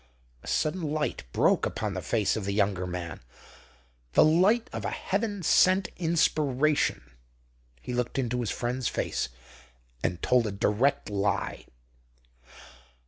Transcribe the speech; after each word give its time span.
A 0.41 0.47
sudden 0.47 0.81
light 0.81 1.25
broke 1.31 1.63
upon 1.67 1.93
the 1.93 2.01
face 2.01 2.35
of 2.35 2.45
the 2.45 2.55
younger 2.55 2.87
man, 2.87 3.19
the 4.13 4.25
light 4.25 4.67
of 4.73 4.83
a 4.83 4.89
heaven 4.89 5.43
sent 5.43 5.89
inspiration. 5.95 7.11
He 7.83 7.93
looked 7.93 8.17
into 8.17 8.39
his 8.39 8.49
friend's 8.49 8.87
face, 8.87 9.29
and 10.03 10.19
told 10.23 10.47
a 10.47 10.51
direct 10.51 11.11
lie. 11.11 11.67